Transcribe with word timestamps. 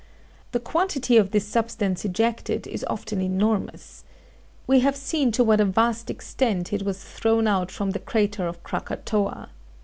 The 0.51 0.59
quantity 0.59 1.15
of 1.17 1.29
this 1.29 1.45
substance 1.45 2.03
ejected 2.05 2.65
is 2.65 2.83
often 2.85 3.21
enormous. 3.21 4.03
We 4.65 4.79
have 4.79 4.95
seen 4.95 5.31
to 5.33 5.43
what 5.43 5.61
a 5.61 5.65
vast 5.65 6.09
extent 6.09 6.73
it 6.73 6.81
was 6.81 7.03
thrown 7.03 7.45
out 7.45 7.69
from 7.69 7.91
the 7.91 7.99
crater 7.99 8.47
of 8.47 8.63
Krakatoa. 8.63 9.49